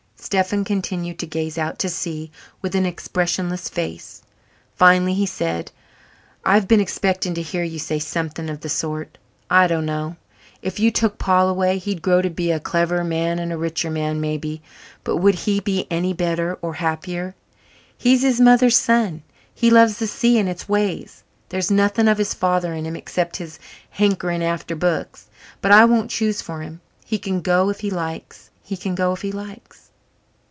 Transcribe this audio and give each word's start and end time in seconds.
Stephen 0.23 0.63
continued 0.63 1.17
to 1.17 1.25
gaze 1.25 1.57
out 1.57 1.79
to 1.79 1.89
sea 1.89 2.31
with 2.61 2.75
an 2.75 2.85
expressionless 2.85 3.67
face. 3.67 4.21
Finally 4.75 5.15
he 5.15 5.25
said: 5.25 5.71
"I've 6.45 6.67
been 6.67 6.79
expecting 6.79 7.33
to 7.33 7.41
hear 7.41 7.63
you 7.63 7.79
say 7.79 7.97
something 7.97 8.47
of 8.47 8.61
the 8.61 8.69
sort. 8.69 9.17
I 9.49 9.65
don't 9.65 9.85
know. 9.85 10.17
If 10.61 10.79
you 10.79 10.91
took 10.91 11.17
Paul 11.17 11.49
away, 11.49 11.79
he'd 11.79 12.03
grow 12.03 12.21
to 12.21 12.29
be 12.29 12.51
a 12.51 12.59
cleverer 12.59 13.03
man 13.03 13.39
and 13.39 13.51
a 13.51 13.57
richer 13.57 13.89
man 13.89 14.21
maybe, 14.21 14.61
but 15.03 15.17
would 15.17 15.35
he 15.35 15.59
be 15.59 15.87
any 15.89 16.13
better 16.13 16.57
or 16.61 16.75
happier? 16.75 17.33
He's 17.97 18.21
his 18.21 18.39
mother's 18.39 18.77
son 18.77 19.23
he 19.55 19.71
loves 19.71 19.97
the 19.97 20.07
sea 20.07 20.37
and 20.37 20.47
its 20.47 20.69
ways. 20.69 21.23
There's 21.49 21.71
nothing 21.71 22.07
of 22.07 22.19
his 22.19 22.35
father 22.35 22.73
in 22.73 22.85
him 22.85 22.95
except 22.95 23.37
his 23.37 23.57
hankering 23.89 24.43
after 24.43 24.75
books. 24.75 25.27
But 25.61 25.71
I 25.71 25.83
won't 25.85 26.11
choose 26.11 26.41
for 26.43 26.61
him 26.61 26.79
he 27.03 27.17
can 27.17 27.41
go 27.41 27.69
if 27.69 27.79
he 27.79 27.89
likes 27.89 28.51
he 28.63 28.77
can 28.77 28.93
go 28.93 29.13
if 29.13 29.23
he 29.23 29.31
likes." 29.31 29.87